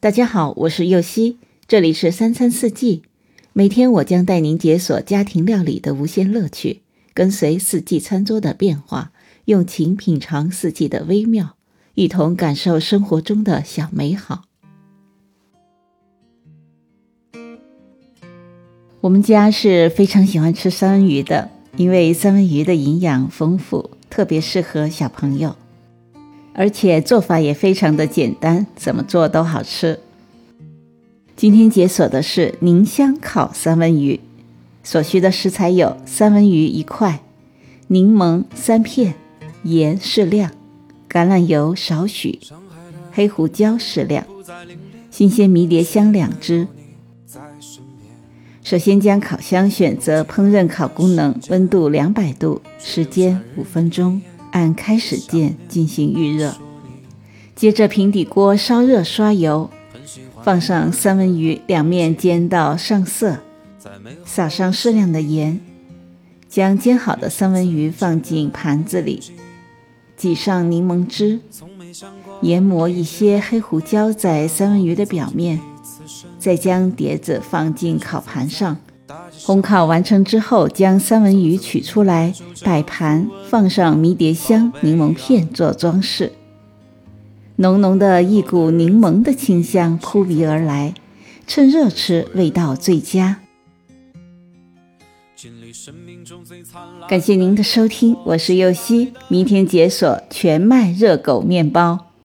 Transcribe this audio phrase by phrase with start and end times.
[0.00, 3.02] 大家好，我是右希，这里是三餐四季。
[3.52, 6.82] 每天我将带您解锁家庭料理的无限乐趣，
[7.12, 9.10] 跟随四季餐桌的变化，
[9.46, 11.56] 用情品尝四季的微妙，
[11.94, 14.44] 一同感受生活中的小美好。
[19.00, 25.56] 我们家是非常喜欢吃三文鱼的，因为三文鱼的营养丰富，特别适合小朋友。
[26.58, 30.00] 而且做法也非常的简单，怎么做都好吃。
[31.36, 34.18] 今天解锁的是宁香烤三文鱼，
[34.82, 37.20] 所需的食材有三文鱼一块、
[37.86, 39.14] 柠檬三片、
[39.62, 40.50] 盐适量、
[41.08, 42.40] 橄榄油少许、
[43.12, 44.26] 黑胡椒适量、
[45.12, 46.66] 新鲜迷迭香两只。
[48.64, 54.20] 首先将烤箱选择烹饪烤功能，温度两百度，时间五分钟。
[54.58, 56.56] 按开始键进行预热，
[57.54, 59.70] 接着平底锅烧热，刷油，
[60.42, 63.38] 放上三文鱼，两面煎到上色，
[64.24, 65.60] 撒上适量的盐，
[66.48, 69.22] 将煎好的三文鱼放进盘子里，
[70.16, 71.38] 挤上柠檬汁，
[72.42, 75.60] 研磨一些黑胡椒在三文鱼的表面，
[76.40, 78.76] 再将碟子放进烤盘上。
[79.40, 86.32] 烘烤完成之后，将三文鱼取出来摆盘，放上迷迭香、柠檬片做装饰。
[87.56, 90.94] 浓浓的一股柠檬的清香扑鼻而来，
[91.46, 93.40] 趁热吃，味道最佳。
[97.08, 102.07] 感谢您的收听，我是右希，明天解锁全麦热狗面包。